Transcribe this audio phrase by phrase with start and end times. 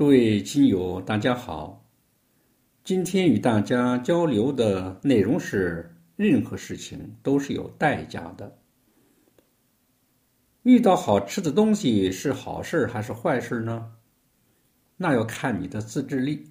[0.00, 1.86] 各位亲友，大家好。
[2.82, 8.56] 今天与大家交流的内容是：任何事情都是有代价的。
[10.62, 13.92] 遇到好吃的东西是好事还是坏事呢？
[14.96, 16.50] 那要看你的自制力。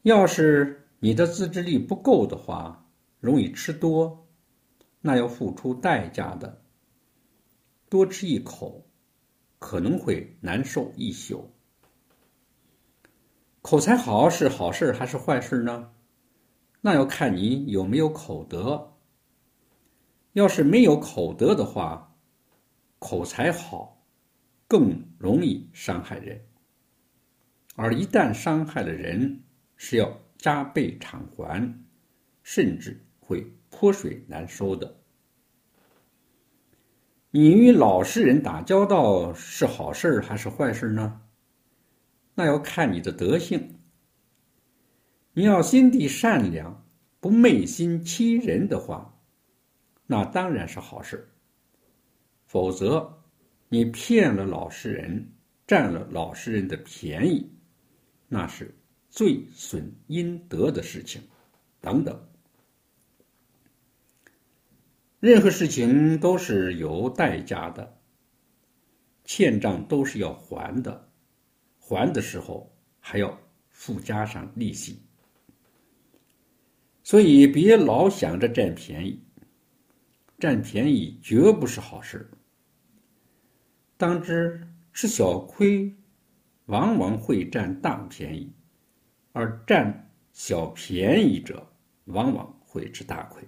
[0.00, 2.88] 要是你的自制力不够的话，
[3.20, 4.26] 容易吃多，
[5.02, 6.62] 那要付出代价的。
[7.90, 8.86] 多吃一口，
[9.58, 11.46] 可能会难受一宿。
[13.62, 15.92] 口才好是好事还是坏事呢？
[16.80, 18.96] 那要看你有没有口德。
[20.32, 22.16] 要是没有口德的话，
[22.98, 24.00] 口才好
[24.68, 26.40] 更容易伤害人，
[27.74, 29.42] 而一旦伤害了人，
[29.76, 31.84] 是要加倍偿还，
[32.42, 34.96] 甚至会泼水难收的。
[37.32, 41.20] 你与老实人打交道是好事还是坏事呢？
[42.40, 43.78] 那要看你的德性。
[45.34, 46.86] 你要心地善良，
[47.20, 49.20] 不昧心欺人的话，
[50.06, 51.28] 那当然是好事。
[52.46, 53.22] 否则，
[53.68, 55.34] 你骗了老实人，
[55.66, 57.52] 占了老实人的便宜，
[58.26, 58.74] 那是
[59.10, 61.20] 最损阴德的事情。
[61.78, 62.26] 等等，
[65.18, 67.98] 任何事情都是有代价的，
[69.26, 71.09] 欠账都是要还的。
[71.90, 73.36] 还的时候还要
[73.68, 75.02] 附加上利息，
[77.02, 79.20] 所以别老想着占便宜，
[80.38, 82.30] 占便宜绝不是好事。
[83.96, 85.92] 当知吃小亏，
[86.66, 88.52] 往往会占大便宜，
[89.32, 91.66] 而占小便宜者，
[92.04, 93.42] 往往会吃大亏。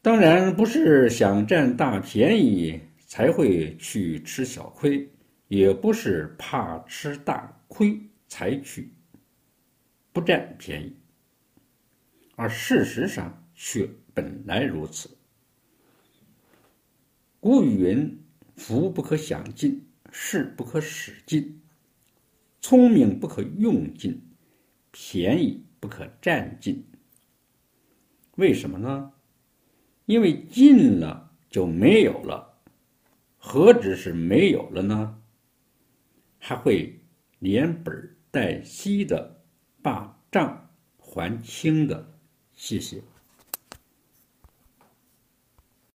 [0.00, 5.08] 当然不是想占大便宜才会去吃小亏。
[5.52, 8.90] 也不是怕吃大亏才去
[10.10, 10.96] 不占便宜，
[12.36, 15.10] 而事实上却本来如此。
[17.38, 18.18] 古语云
[18.56, 21.60] ：“福不可享尽，势不可使尽，
[22.62, 24.22] 聪明不可用尽，
[24.90, 26.82] 便宜不可占尽。”
[28.36, 29.12] 为什么呢？
[30.06, 32.54] 因为尽了就没有了，
[33.36, 35.18] 何止是没有了呢？
[36.44, 36.98] 还会
[37.38, 39.44] 连本带息的
[39.80, 42.18] 把账还清的，
[42.52, 43.00] 谢谢。